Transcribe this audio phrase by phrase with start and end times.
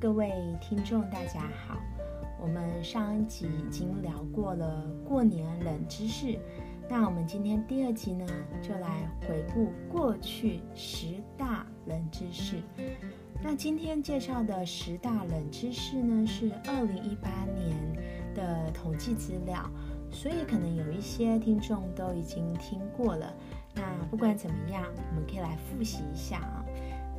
[0.00, 1.78] 各位听众，大家好。
[2.40, 6.38] 我们上一集已经聊过了过年冷知识，
[6.88, 8.26] 那我们今天第二集呢，
[8.62, 12.62] 就来回顾过去十大冷知识。
[13.42, 17.76] 那今天介绍的十大冷知识呢，是二零一八年
[18.34, 19.70] 的统计资料，
[20.10, 23.34] 所以可能有一些听众都已经听过了。
[23.74, 26.59] 那不管怎么样，我们可以来复习一下啊。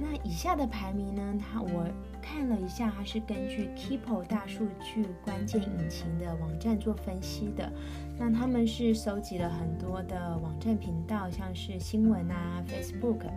[0.01, 1.21] 那以下的排名呢？
[1.39, 1.87] 它我
[2.23, 7.71] 看了一下，它是根据 Keepo 大数据关键引擎的网站做分析的。
[8.17, 13.27] 那他们是收集了很多的网站频道，像是新闻啊、Facebook，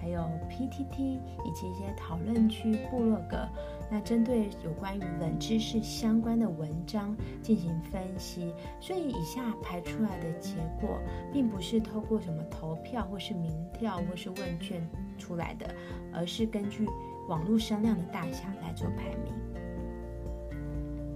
[0.00, 0.98] 还有 PTT
[1.44, 3.46] 以及一些讨论区、部落格。
[3.90, 8.54] 那针对有关于冷知识相关的文章进行分析。
[8.80, 10.98] 所以以下排出来的结果，
[11.32, 14.80] 并不是透过什么投票或是民调或是问卷。
[15.18, 15.66] 出来的，
[16.14, 16.88] 而是根据
[17.28, 19.34] 网络声量的大小来做排名。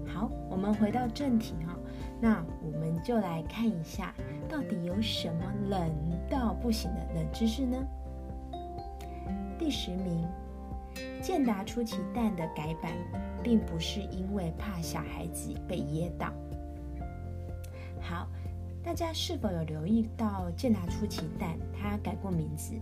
[0.06, 1.74] 好，我们回到正题哈，
[2.20, 4.14] 那我们就来看一下，
[4.46, 5.90] 到底有什么冷
[6.28, 7.78] 到不行的冷知识呢？
[9.58, 10.26] 第十名，
[11.22, 12.92] 健达出奇蛋的改版，
[13.42, 16.32] 并不是因为怕小孩子被噎到。
[18.00, 18.28] 好，
[18.82, 22.74] 大家是否有留意到健达出奇蛋它改过名字？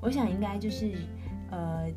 [0.00, 0.94] 我想应该就是，
[1.50, 1.88] 呃，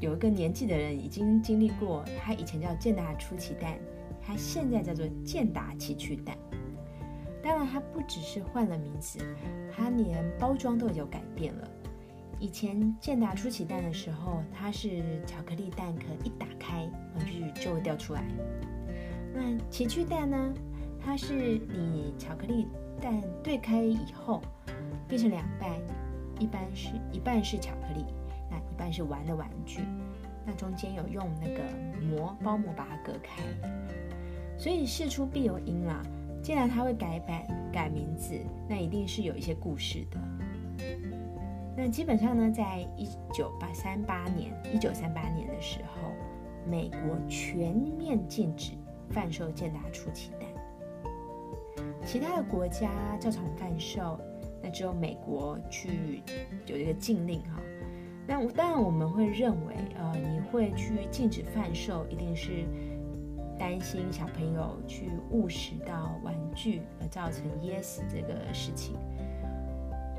[0.00, 3.76] 有一个年纪的人已经经历过，他以前叫健达出奇蛋，
[4.22, 6.36] 他现在叫做健达奇趣蛋。
[7.42, 9.18] 当然，它不只是换了名字，
[9.74, 11.68] 它连包装都有改变了。
[12.40, 18.24] 以前健达出奇蛋的时候，它是巧克力蛋壳，一打开玩具就会掉出来。
[19.34, 20.54] 那奇趣蛋呢？
[21.00, 22.66] 它是你巧克力
[23.00, 24.42] 蛋对开以后
[25.08, 25.70] 变成两半。
[26.40, 28.04] 一般是一半是巧克力，
[28.48, 29.80] 那一半是玩的玩具，
[30.46, 31.64] 那中间有用那个
[32.00, 33.42] 膜包膜把它隔开，
[34.56, 36.00] 所以事出必有因啦。
[36.40, 38.38] 既然它会改版改名字，
[38.68, 40.20] 那一定是有一些故事的。
[41.80, 46.10] 那基本上呢，在一九八三八年，一九三八年的时候，
[46.68, 48.72] 美国全面禁止
[49.10, 51.04] 贩售健达出奇蛋，
[52.04, 52.90] 其他的国家
[53.20, 54.18] 照常贩售。
[54.60, 56.20] 那只有美国去
[56.66, 57.62] 有一个禁令哈，
[58.26, 62.66] 那当然我们会认为，呃，你会去禁止贩售，一定是
[63.56, 68.96] 担心小朋友去误食到玩具而造成噎死这个事情，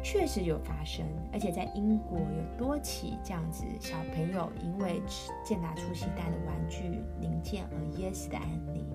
[0.04, 6.84] 确实有发生，而且在英国有多起这样子小朋友因为吃健达出奇蛋的玩具
[7.22, 8.86] 零件而噎死的案例，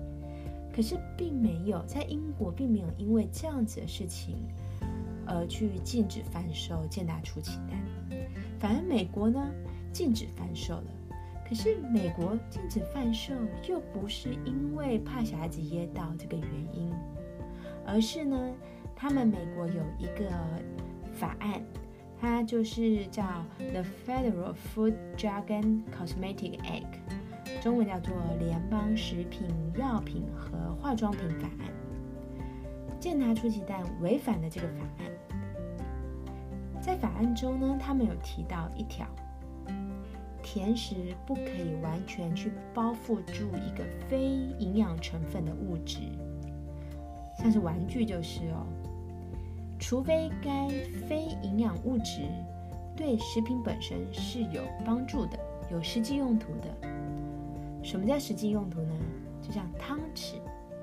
[0.73, 4.37] 可是并没有在英国并没有因为这样子的事情。
[5.27, 8.29] 而去禁止贩售健达出奇蛋，
[8.59, 9.51] 反而美国呢
[9.91, 10.83] 禁止贩售了。
[11.49, 13.33] 可是美国禁止贩售
[13.67, 16.93] 又不是因为怕小孩子噎到这个原因，
[17.87, 18.37] 而是呢，
[18.95, 20.29] 他们美国有一个
[21.15, 21.61] 法案，
[22.19, 23.23] 它就是叫
[23.57, 31.71] The Federal Food, Drug and Cosmetic Act，中文叫做联邦食品药品和化妆品法案。
[32.99, 35.11] 健达出奇蛋违反了这个法案。
[36.81, 39.07] 在法案中呢，他们有提到一条，
[40.43, 44.27] 甜食不可以完全去包覆住一个非
[44.59, 45.99] 营养成分的物质，
[47.39, 48.65] 像是玩具就是哦，
[49.79, 50.67] 除非该
[51.07, 52.21] 非营养物质
[52.95, 55.39] 对食品本身是有帮助的、
[55.71, 56.87] 有实际用途的。
[57.83, 58.93] 什么叫实际用途呢？
[59.41, 60.35] 就像汤匙，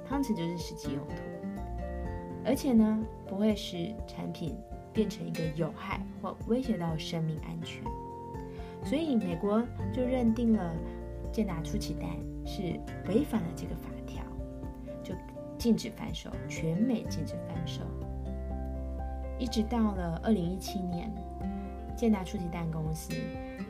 [0.09, 1.15] 汤匙就是实际用途，
[2.45, 4.57] 而且呢，不会使产品。
[4.95, 7.83] 变成一个有害或威胁到生命安全，
[8.85, 10.71] 所以美国就认定了
[11.33, 12.11] 健达出奇蛋
[12.45, 12.79] 是
[13.09, 14.23] 违反了这个法条，
[15.03, 15.15] 就
[15.57, 17.81] 禁止贩售，全美禁止贩售。
[19.43, 21.13] 一直到了二零一七年，
[21.97, 23.13] 健达出奇蛋公司，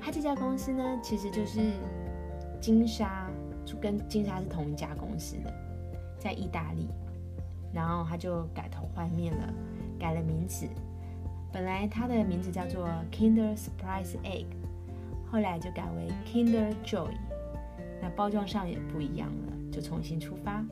[0.03, 1.73] 它这家公司呢，其实就是
[2.61, 3.31] 金沙，
[3.81, 5.51] 跟金沙是同一家公司的，
[6.19, 6.91] 在意大利，
[7.73, 9.49] 然后他就改头换面了，
[9.99, 10.69] 改了名字。
[11.51, 14.45] 本来它的名字叫做 Kinder Surprise Egg，
[15.31, 17.09] 后来就改为 Kinder Joy，
[18.03, 20.63] 那包装上也不一样了，就重新出发。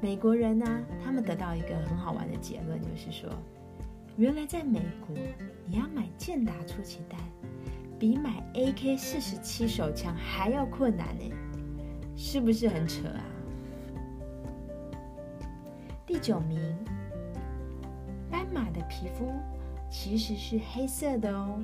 [0.00, 0.66] 美国人呢，
[1.04, 3.28] 他们得到一个很好玩的结论，就是说，
[4.16, 5.16] 原来在美国，
[5.66, 7.18] 你要买健达出奇蛋，
[7.98, 11.34] 比买 AK 四十七手枪还要困难呢，
[12.16, 13.24] 是不是很扯啊？
[16.06, 16.58] 第九名。
[18.30, 19.32] 斑马的皮肤
[19.90, 21.60] 其实是黑色的哦。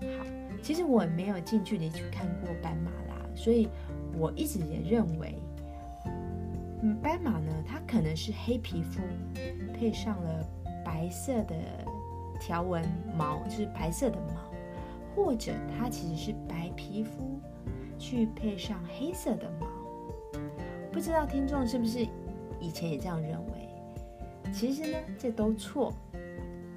[0.00, 0.26] 好，
[0.60, 3.68] 其实我没有近距离去看过斑马啦，所以
[4.16, 5.40] 我一直也认为，
[6.82, 9.00] 嗯，斑马呢，它可能是黑皮肤
[9.74, 10.46] 配上了
[10.84, 11.54] 白色的
[12.40, 12.84] 条纹
[13.16, 14.50] 毛，就是白色的毛，
[15.14, 17.40] 或者它其实是白皮肤
[17.98, 19.66] 去配上黑色的毛。
[20.92, 22.06] 不知道听众是不是
[22.60, 23.68] 以前也这样认为？
[24.52, 25.92] 其实呢，这都错，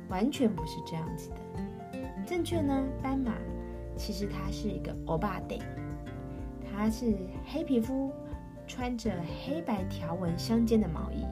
[0.09, 1.35] 完全不是这样子的。
[2.25, 3.33] 正确呢，斑马
[3.95, 5.59] 其实它是一个欧巴得，
[6.71, 7.15] 它是
[7.45, 8.11] 黑皮肤，
[8.71, 9.11] 穿着
[9.43, 11.25] 黑白条纹相间的毛衣。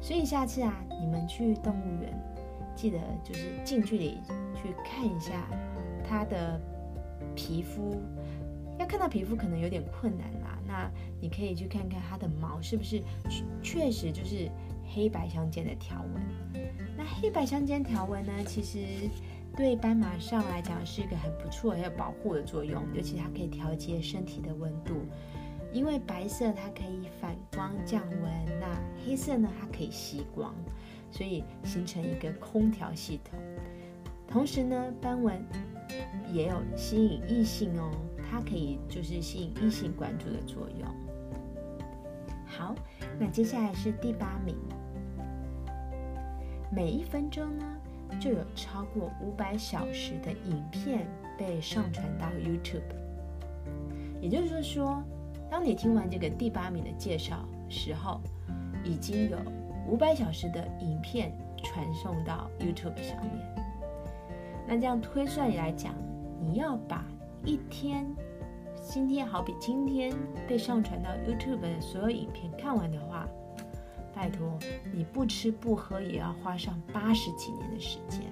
[0.00, 2.14] 所以下次啊，你们去动物园，
[2.76, 4.20] 记得就是近距离
[4.54, 5.32] 去看一下
[6.08, 6.60] 它的
[7.34, 8.00] 皮肤。
[8.78, 10.88] 要看到皮肤可能有点困难啦，那
[11.20, 13.02] 你可以去看看它的毛是不是
[13.60, 14.48] 确实就是
[14.94, 16.62] 黑白相间的条纹。
[16.96, 18.78] 那黑白相间条纹呢，其实
[19.56, 24.94] 对斑马上来讲是一个很不错、很有保护的作用，尤其它可以调节身体的温度。
[25.72, 28.66] 因为白色它可以反光降温，那
[29.04, 30.54] 黑色呢它可以吸光，
[31.10, 33.38] 所以形成一个空调系统。
[34.28, 35.42] 同时呢，斑纹
[36.32, 37.90] 也有吸引异性哦。
[38.30, 40.88] 它可以就是吸引异性关注的作用。
[42.46, 42.74] 好，
[43.18, 44.56] 那接下来是第八名。
[46.74, 47.64] 每一分钟呢，
[48.18, 51.06] 就有超过五百小时的影片
[51.38, 52.80] 被上传到 YouTube。
[54.18, 55.02] 也就是说，
[55.52, 58.22] 当你听完这个第八名的介绍时候，
[58.82, 59.36] 已经有
[59.86, 61.30] 五百小时的影片
[61.62, 63.54] 传送到 YouTube 上面。
[64.66, 65.92] 那这样推算来讲，
[66.40, 67.04] 你要把
[67.44, 68.06] 一天，
[68.80, 70.10] 今天好比今天
[70.48, 73.28] 被上传到 YouTube 的所有影片看完的话，
[74.14, 74.58] 拜托
[74.90, 78.22] 你不吃不喝也要花上八十几年的时间，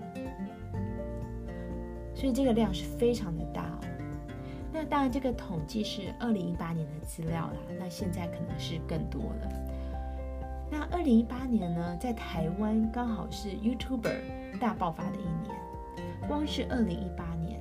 [2.15, 3.90] 所以这个量是非常的大哦。
[4.81, 9.53] 那当然，这个统计是二零一八年的资料啦，那现在可能是更多了。
[10.71, 15.55] 那二零一八年呢，在台湾刚好是 YouTuber 大爆发的一年，
[16.27, 17.61] 光是二零一八年。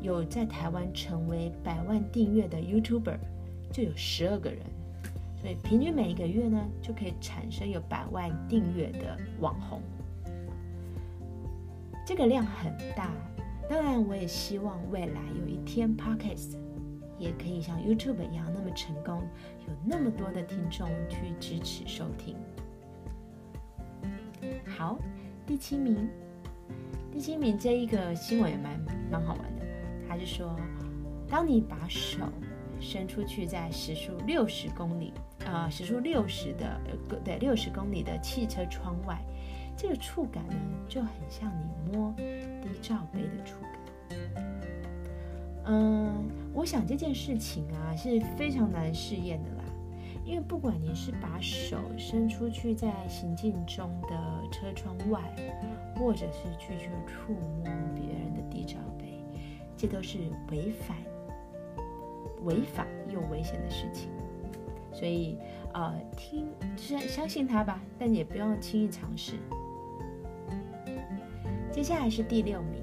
[0.00, 3.18] 有在台湾成为百万订阅的 YouTuber
[3.70, 4.60] 就有十二个人，
[5.42, 9.82] 所以平均每一个月呢就可以产生有百万订阅的网红，
[12.06, 13.10] 这个量很大。
[13.68, 16.56] 当然，我也希望未来有一天 Podcast
[17.18, 19.22] 也可以像 YouTube 一样那么成功，
[19.66, 22.34] 有那么多的听众去支持收听。
[24.66, 24.98] 好，
[25.46, 26.08] 第七名，
[27.12, 28.80] 第七名这一个新闻也蛮
[29.10, 29.66] 蛮好玩的。
[30.08, 30.56] 他就说，
[31.28, 32.20] 当你把手
[32.80, 35.12] 伸出去，在时速六十公里，
[35.44, 39.22] 呃，时速六十的，呃，对，六十公里的汽车窗外，
[39.76, 40.54] 这个触感呢，
[40.88, 42.14] 就很像你摸
[42.88, 43.72] 罩杯的触感。
[45.66, 49.64] 嗯，我想这件事情啊是非常难试验的啦，
[50.24, 55.20] 因为不管你是把手伸出去在行进中的车窗外，
[55.96, 57.64] 或者是去去触摸
[57.94, 59.22] 别人的低罩杯。
[59.76, 60.18] 这都是
[60.50, 60.96] 违反、
[62.44, 64.08] 违法又危险的事情，
[64.90, 65.36] 所以
[65.74, 66.48] 呃，听
[66.78, 69.34] 相相信他吧，但也不要轻易尝试。
[71.78, 72.82] 接下来是第六名，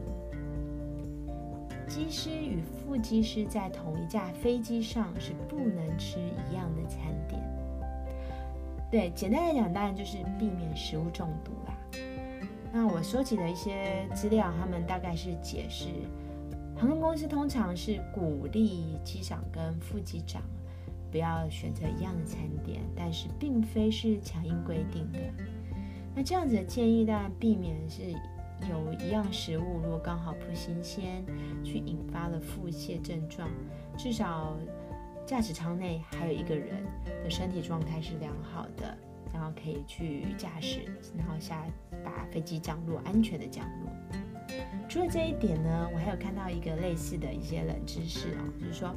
[1.85, 7.41] 机师与副机师在同一架飞机上是不能吃一样的餐点。
[8.89, 11.77] 对，简单来讲，当然就是避免食物中毒啦。
[12.71, 15.87] 那我收集的一些资料，他们大概是解释。
[16.77, 20.41] 航空公司通常是鼓励机长跟副机长
[21.11, 25.19] 不要选择一样的餐点，但是并非是强硬规定的。
[26.15, 28.01] 那这样子的建议当然避免是
[28.69, 31.23] 有一样食物如果刚好不新鲜，
[31.63, 33.49] 去引发了腹泻症状。
[33.97, 34.57] 至少
[35.25, 36.83] 驾驶舱内还有一个人
[37.23, 38.97] 的身体状态是良好的，
[39.33, 40.85] 然后可以去驾驶，
[41.17, 41.65] 然后下
[42.03, 43.91] 把飞机降落安全的降落。
[44.87, 48.95] 除了这一点呢，我还有看到一个类似的一些冷知识哦，就是说，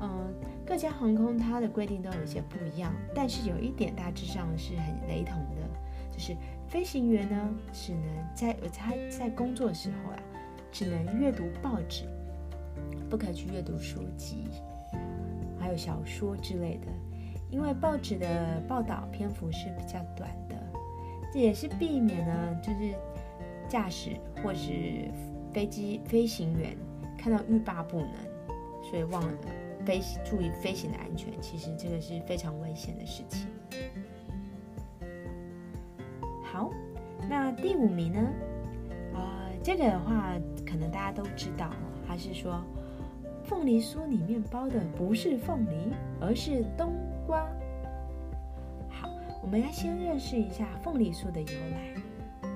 [0.00, 0.34] 嗯，
[0.66, 5.68] 各家航空它的规定都有一些不一样，但是有一点大致上是很雷同的，
[6.16, 8.02] 就是飞行员呢只能
[8.34, 10.18] 在他在工作的时候啊，
[10.72, 12.04] 只能阅读报纸，
[13.10, 14.48] 不可以去阅读书籍，
[15.58, 16.86] 还有小说之类的，
[17.50, 20.56] 因为报纸的报道篇幅是比较短的，
[21.32, 22.94] 这也是避免呢，就是。
[23.68, 25.10] 驾驶或是
[25.52, 26.76] 飞机飞行员
[27.18, 28.10] 看到欲罢不能，
[28.88, 29.32] 所以忘了
[29.84, 31.32] 飞注意飞行的安全。
[31.42, 33.48] 其实这个是非常危险的事情。
[36.56, 36.70] 好，
[37.28, 38.32] 那第五名呢？
[39.12, 39.20] 呃，
[39.62, 40.32] 这个的话
[40.64, 41.68] 可能大家都知道，
[42.08, 42.64] 它是说
[43.44, 46.94] 凤梨酥里面包的不是凤梨，而是冬
[47.26, 47.46] 瓜。
[48.88, 49.10] 好，
[49.42, 52.46] 我们要先认识一下凤梨酥的由来。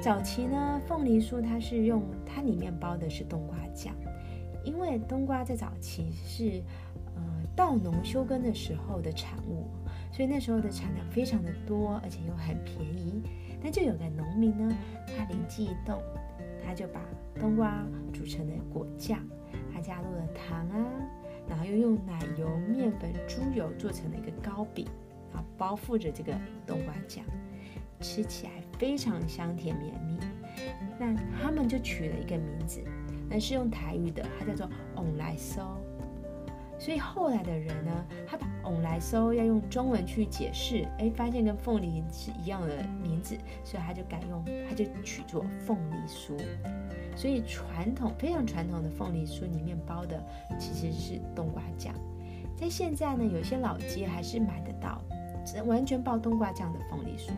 [0.00, 3.92] 早期呢，凤梨酥它是用它里面包的是冬瓜酱，
[4.62, 6.62] 因为冬瓜在早期是
[7.16, 7.22] 呃
[7.56, 9.66] 稻农休耕的时候的产物，
[10.12, 13.22] 所以那时候的产量非常的多，而且又很便宜。
[13.62, 14.76] 那就有个农民呢，
[15.06, 16.02] 他灵机一动，
[16.64, 17.00] 他就把
[17.38, 19.18] 冬瓜煮成了果酱，
[19.72, 20.86] 他加入了糖啊，
[21.48, 24.86] 然后又用奶油、面粉、猪油做成了一个糕饼，
[25.32, 26.32] 然后包覆着这个
[26.66, 27.24] 冬瓜酱，
[28.00, 30.18] 吃起来非常香甜绵密。
[30.98, 32.82] 那他们就取了一个名字，
[33.28, 35.79] 那是用台语的，它叫做“翁来收”。
[36.80, 46.42] 所以后来的人呢，他把“翁来收”要用中文去解释，哎，发现跟凤梨是一样的名字，所以他就改用，他就取作凤梨酥。
[47.14, 50.24] 所以传统非常传统的凤梨酥里面包的
[50.58, 51.94] 其实是冬瓜酱。
[52.56, 55.02] 在现在呢，有些老街还是买得到，
[55.66, 57.30] 完全包冬瓜酱的凤梨酥，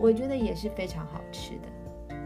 [0.00, 2.16] 我觉得也是非常好吃的。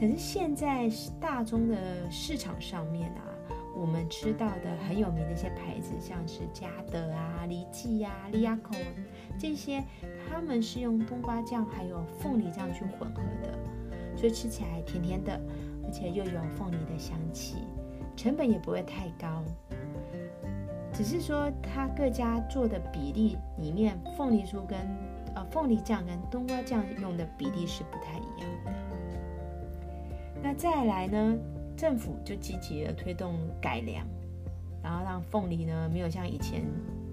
[0.00, 0.88] 可是现在
[1.20, 1.76] 大中的
[2.10, 3.33] 市场上面啊。
[3.76, 8.74] 我们吃到的很有名的一些牌子，像是嘉德啊、黎记呀、利亚口
[9.38, 9.82] 这些，
[10.28, 13.58] 他们是用冬瓜酱还有凤梨酱去混合的，
[14.16, 15.40] 所以吃起来甜甜的，
[15.84, 17.56] 而且又有凤梨的香气，
[18.16, 19.42] 成本也不会太高。
[20.92, 24.78] 只是说它各家做的比例里面，凤梨酥跟
[25.34, 28.72] 呃凤梨酱跟冬瓜酱用的比例是不太一样的。
[30.40, 31.36] 那再来呢？
[31.76, 34.06] 政府就积极的推动改良，
[34.82, 36.62] 然后让凤梨呢没有像以前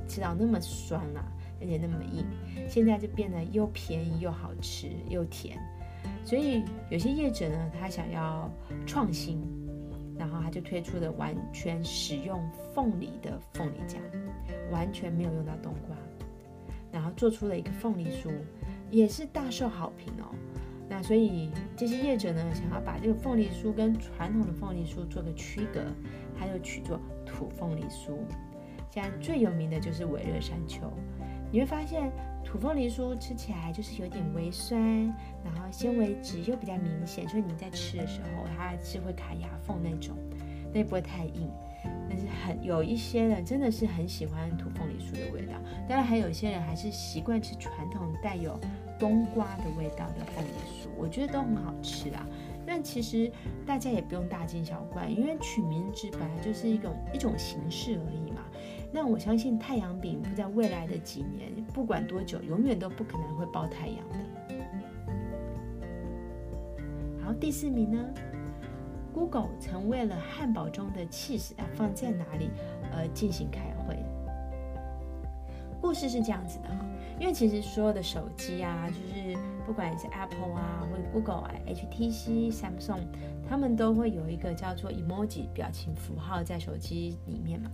[0.08, 1.24] 吃到那么酸啊，
[1.60, 2.26] 而且那么硬，
[2.70, 5.58] 现在就变得又便宜又好吃又甜。
[6.24, 8.50] 所以有些业者呢，他想要
[8.86, 9.42] 创新，
[10.18, 12.42] 然后他就推出了完全使用
[12.74, 14.00] 凤梨的凤梨酱，
[14.72, 15.96] 完全没有用到冬瓜，
[16.92, 18.32] 然后做出了一个凤梨酥，
[18.90, 20.36] 也是大受好评哦。
[20.94, 25.80] 那所以这些业者呢，想要把这个凤梨酥跟传统的凤梨酥做个区隔，
[26.38, 28.18] 他就取做土凤梨酥。
[28.90, 30.92] 现在最有名的就是伟热山丘，
[31.50, 32.12] 你会发现
[32.44, 34.78] 土凤梨酥吃起来就是有点微酸，
[35.46, 40.18] 然后纤维质又比较明显，所以你在吃的时候它是会卡牙缝那种，
[40.74, 41.50] 那不会太硬。
[42.10, 45.54] 但是很有一些人真的是很喜欢土凤梨酥的味道，
[45.88, 48.60] 当然还有一些人还是习惯吃传统带有。
[49.02, 52.24] 冬瓜的味道的凤梨酥，我觉得都很好吃啊。
[52.68, 53.32] 但其实
[53.66, 58.44] 大家也不用大惊小怪，因为取名字本来就是一种一种形式而已嘛。
[58.92, 64.20] 那我相信太阳饼不在未来的几年，不管多久，永远都不可能会爆太阳的。
[67.24, 67.98] 好，第四名呢
[69.12, 72.52] ？Google 曾为了汉堡中的 cheese 要放在哪里
[72.96, 73.98] 而进行开会。
[75.82, 76.86] 故事是这样子的哈。
[77.20, 83.02] 因为其实所有的手机啊，就是不管是 Apple 啊，或者 Google 啊、HTC、Samsung，
[83.48, 87.70] 他们都会有一个叫做 emoji 表情符号在手机里面嘛。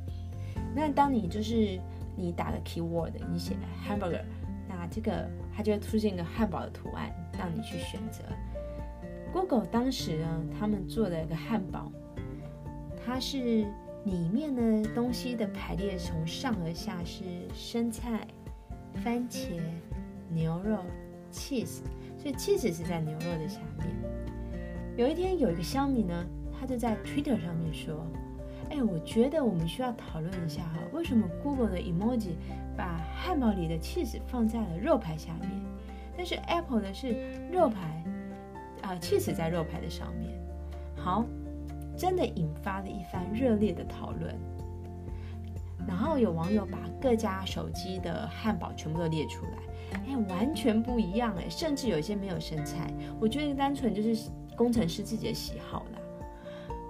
[0.75, 1.79] 那当你就是
[2.15, 3.55] 你打个 keyword，你写
[3.87, 4.21] hamburger，
[4.67, 8.23] 那这个它就会出现一个汉堡的图案，让你去选择。
[9.31, 11.91] Google 当时呢，他们做的一个汉堡，
[13.05, 13.65] 它是
[14.05, 18.27] 里面的东西的排列从上而下是生菜。
[19.03, 19.59] 番茄、
[20.29, 20.79] 牛肉、
[21.31, 21.79] cheese，
[22.17, 23.87] 所以 cheese 是在牛肉的下面。
[24.95, 26.25] 有一天，有一个乡民呢，
[26.59, 28.05] 他就在 Twitter 上面说
[28.69, 32.31] ：“哎，我觉得我们需要讨论一下哈，为什么 Google 的 emoji
[32.75, 35.51] 把汉堡里的 cheese 放在了肉排下面，
[36.17, 38.03] 但是 Apple 的是肉排
[38.81, 40.35] 啊，cheese 在肉排的上面。”
[40.97, 41.23] 好，
[41.95, 44.35] 真的引发了一番热烈的讨论。
[45.87, 52.93] 然后有网友把各家手机的汉堡全部都列出来，哎，完全不一样哎，甚至有一些没有生菜。
[53.19, 55.99] 我觉得单纯就是工程师自己的喜好啦。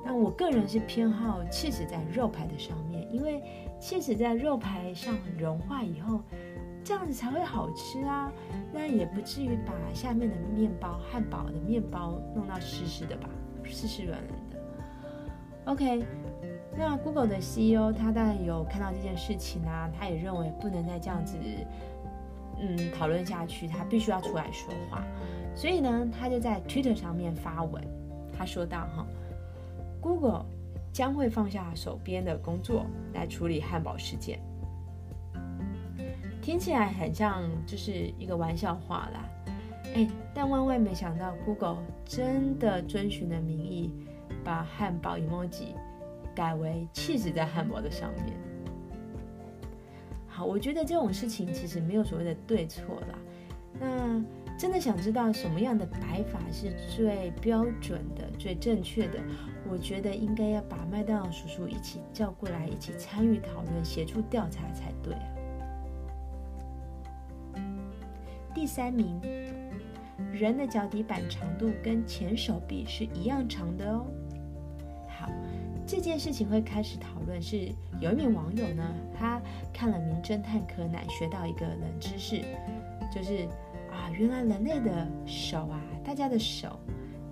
[0.03, 3.43] 那我个人是偏好 cheese 在肉排的上面，因为
[3.79, 6.21] cheese 在肉排上融化以后，
[6.83, 8.31] 这样子才会好吃啊。
[8.73, 13.29] 那也不至于把下面的面包汉堡的面包弄到湿湿的吧，
[13.63, 14.57] 湿湿软软的。
[15.65, 16.05] OK。
[16.79, 21.35] 那 Google 的 CEO 他当然有看到这件事情啊，他也认为不能再这样子，
[22.59, 25.03] 嗯，讨论下去，他必须要出来说话。
[25.55, 27.83] 所以呢，他就在 Twitter 上面发文，
[28.37, 29.03] 他说到：“哈
[29.99, 30.45] ，Google
[30.93, 34.39] 将会放下手边的工作来处理汉堡事件。”
[36.43, 39.25] 听起来很像就是一个玩笑话啦，
[39.95, 43.91] 哎，但万万没想到，Google 真的遵循了民意。
[44.43, 45.73] 把汉堡 emoji
[46.37, 48.37] 改为 cheese 在汉堡的上面。
[50.27, 53.17] 好，我觉得这种事情其实没有所谓的对错啦。
[53.79, 54.23] 那
[54.55, 59.19] 真的想知道什么样的摆法是最标准的、最正确的？
[59.67, 65.25] 我觉得应该要把麦当劳叔叔一起叫过来，一起参与讨论、协助调查才对啊。
[68.53, 69.19] 第三名，
[70.31, 74.05] 人的脚底板长度跟前手臂是一样长的哦。
[75.87, 78.83] 这件事情会开始讨论是有一名网友呢，
[79.17, 79.41] 他
[79.73, 82.43] 看了《名侦探柯南》，学到一个冷知识，
[83.09, 83.45] 就是
[83.89, 86.77] 啊，原来人类的手啊，大家的手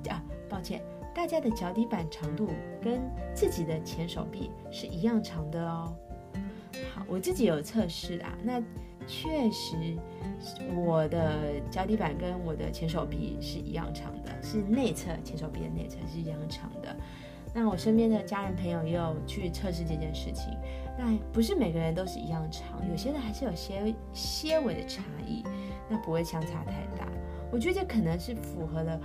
[0.09, 0.81] 啊，抱歉。
[1.13, 2.50] 大家的脚底板长度
[2.81, 3.01] 跟
[3.33, 5.93] 自己的前手臂是一样长的哦。
[6.93, 8.62] 好，我自己有测试啊，那
[9.05, 9.97] 确实
[10.75, 16.95] 我的脚底板跟我的前手臂是一样长的，是内侧前手臂的内侧是一样长的。
[17.55, 20.55] 那我身边的家人朋友也有去测试这件事情，
[21.00, 25.41] 那不是每个人都是一样长，有些人还是有些些微的差异，
[25.89, 27.07] 那不会相差太大。
[27.51, 29.00] 我觉得这可能是符合了。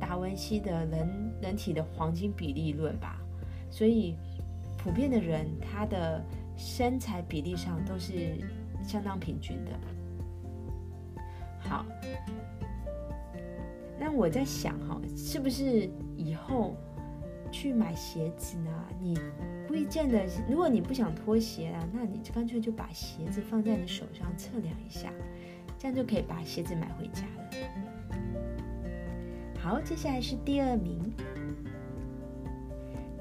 [0.00, 3.20] 达文西的人人体的黄金比例论吧，
[3.70, 4.16] 所以
[4.76, 6.20] 普遍的人他的
[6.56, 8.36] 身材比例上都是
[8.84, 9.70] 相当平均的。
[11.60, 11.86] 好，
[13.96, 16.74] 那我在想哈，是不是以后
[17.52, 18.70] 去买鞋子呢？
[19.00, 19.16] 你
[19.68, 25.12] 不见的，如果你不想脱鞋啊，那你干脆就把鞋子放在你手上测量一下，
[25.78, 27.50] 这样就可以把鞋子买回家了。
[29.60, 30.98] 好，接下来是第二名。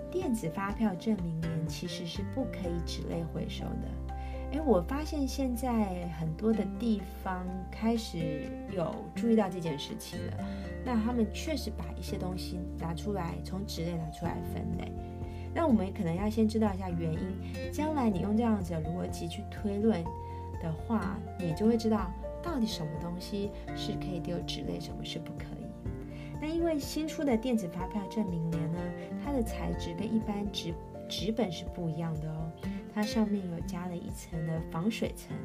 [0.09, 4.10] 电子发票证明联其实是不可以纸类回收的。
[4.53, 10.33] 哎，我发现现在很多的地方开始有注意到这件事情了。
[10.83, 14.91] 那他们确实把一些东西拿出来，从纸类拿出来分类。
[15.53, 20.03] 那我们可能要先知道一下原因，将来你用这样子的逻辑去推论
[20.61, 22.11] 的话，你就会知道
[22.41, 25.65] 到底什么东西是可以丢纸类，什么是不可以。
[26.41, 28.79] 那因为新出的电子发票证明联呢，
[29.23, 30.73] 它的材质跟一般纸
[31.07, 32.51] 纸本是不一样的哦，
[32.93, 35.35] 它上面有加了一层的防水层，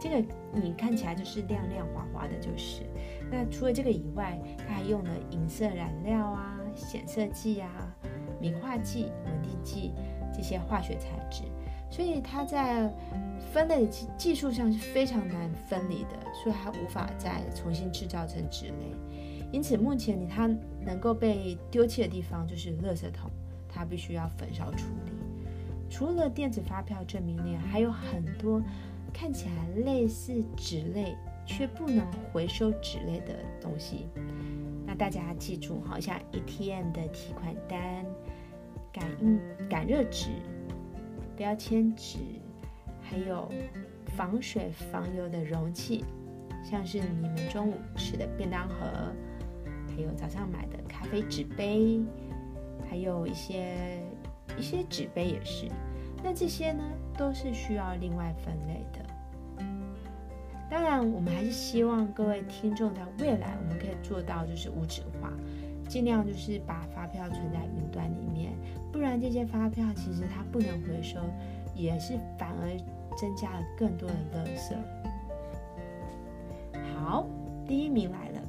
[0.00, 2.82] 这个你看起来就是亮亮滑滑的，就是。
[3.30, 7.68] 那除了这个以外，它还用了银色染料啊、显色剂啊、
[8.40, 9.92] 敏化剂、稳定剂
[10.32, 11.42] 这些化学材质，
[11.90, 12.92] 所以它在
[13.52, 16.10] 分类技技术上是非常难分离的，
[16.42, 18.94] 所以它无法再重新制造成纸类。
[19.50, 20.46] 因此，目前你它
[20.84, 23.30] 能够被丢弃的地方就是垃圾桶，
[23.68, 25.12] 它必须要焚烧处理。
[25.88, 28.60] 除了电子发票证明链，还有很多
[29.12, 31.16] 看起来类似纸类
[31.46, 34.06] 却不能回收纸类的东西。
[34.86, 38.04] 那大家记住，好像 ATM 的提款单、
[38.92, 40.30] 感应感热纸、
[41.36, 42.18] 标签纸，
[43.00, 43.50] 还有
[44.16, 46.04] 防水防油的容器，
[46.62, 48.74] 像是你们中午吃的便当盒。
[49.96, 52.02] 还有早上买的咖啡纸杯，
[52.90, 54.00] 还有一些
[54.58, 55.68] 一些纸杯也是。
[56.22, 56.82] 那这些呢，
[57.16, 59.04] 都是需要另外分类的。
[60.70, 65.30] 当然，我们还是希望各位听众在未来，我们可以做到就是无纸化，
[65.88, 68.52] 尽量就是把发票存在云端里面。
[68.90, 71.20] 不然这些发票其实它不能回收，
[71.74, 72.76] 也是反而
[73.16, 74.74] 增加了更多的垃圾。
[76.96, 77.26] 好，
[77.68, 78.40] 第一名来了。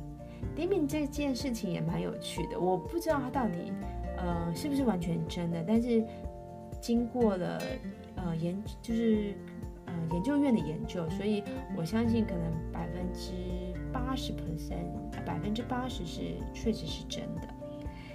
[0.55, 3.73] 第一名这件事情也蛮有趣的，我不知道它到底，
[4.17, 6.03] 呃，是不是完全真的，但是
[6.81, 7.61] 经过了
[8.15, 9.33] 呃研，就是
[9.85, 11.43] 呃研究院的研究，所以
[11.77, 13.31] 我相信可能百分之
[13.91, 16.21] 八十 percent，百分之八十是
[16.53, 17.47] 确实是真的。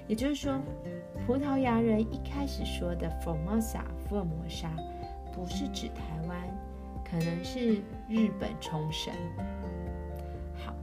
[0.09, 0.61] 也就是说，
[1.25, 4.75] 葡萄牙人一开始说的 Formosa 福尔摩沙，
[5.33, 6.37] 不是指台湾，
[7.05, 7.77] 可能是
[8.09, 9.15] 日本冲绳。
[10.57, 10.75] 好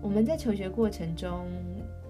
[0.00, 1.46] 我们在求学过程中，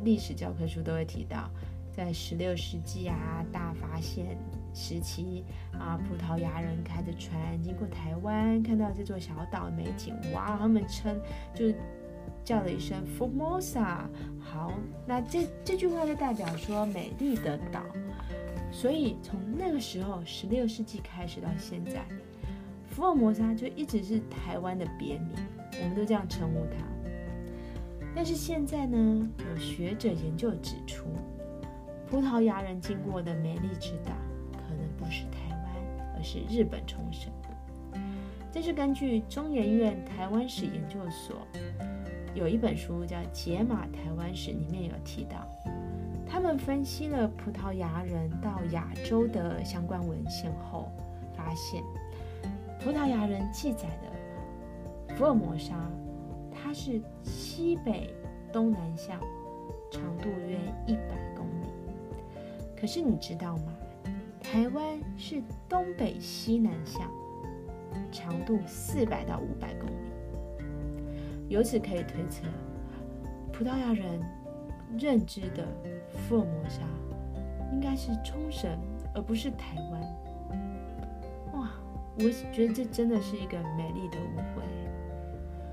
[0.04, 1.50] 历史教科书都会提到，
[1.96, 4.36] 在十六世纪啊大发现
[4.74, 11.18] 时期啊，葡萄牙人开着船经过台湾，看到这座小岛美景，哇，他们称
[11.54, 11.72] 就
[12.44, 14.00] 叫了一声 Formosa。
[14.38, 14.74] 好，
[15.06, 17.82] 那这这句话就代表说美丽的岛。
[18.70, 22.04] 所以从那个时候，十六世纪开始到现在，
[22.90, 25.30] 福尔摩沙就一直是台湾的别名，
[25.80, 26.84] 我们都这样称呼它。
[28.14, 31.06] 但是现在呢，有学者研究指出，
[32.08, 34.12] 葡萄牙人经过的美丽之岛
[34.52, 37.32] 可能不是台湾，而是日本冲绳。
[38.52, 41.36] 这是根据中研院台湾史研究所
[42.34, 45.46] 有一本书叫《解码台湾史》，里面有提到，
[46.26, 50.90] 他们分析了葡萄牙人到亚洲的相关文献后，
[51.34, 51.82] 发现
[52.80, 55.74] 葡萄牙人记载的福尔摩沙，
[56.50, 58.14] 它是西北
[58.52, 59.20] 东南向，
[59.90, 61.25] 长度约一百。
[62.86, 63.72] 可是你知道吗？
[64.40, 67.02] 台湾是东北西南向，
[68.12, 71.48] 长度四百到五百公里。
[71.48, 72.44] 由此可以推测，
[73.52, 74.20] 葡萄牙人
[74.96, 75.66] 认知的
[76.10, 76.82] 福尔摩沙
[77.72, 78.78] 应该是冲绳，
[79.12, 80.00] 而不是台湾。
[81.54, 81.70] 哇，
[82.20, 84.62] 我觉得这真的是一个美丽的误会。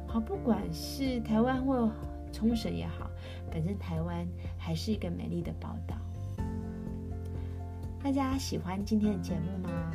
[0.08, 1.92] 好，不管是台湾或
[2.32, 3.08] 冲绳也好，
[3.52, 5.96] 反正台湾还是一个美丽的宝岛。
[8.04, 9.92] 大家喜欢今天的节目吗？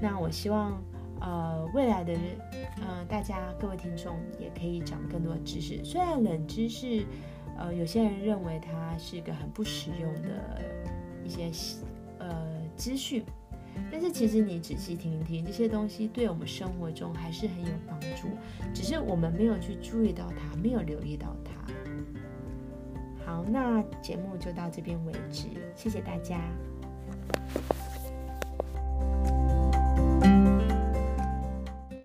[0.00, 0.80] 那我希望，
[1.20, 2.14] 呃，未来的，
[2.80, 5.84] 呃，大家各位听众也可以长更多知识。
[5.84, 7.04] 虽然冷知识，
[7.58, 10.62] 呃，有些人认为它是一个很不实用的
[11.24, 11.50] 一些
[12.20, 13.24] 呃资讯，
[13.90, 18.28] 但是其实你仔细听一听，这些东西对我们生活中还是很有帮助，
[18.72, 21.52] 只是我们没有去注意到它，没有留意到它。
[23.26, 26.40] 好，那节目就到这边为止，谢谢大家。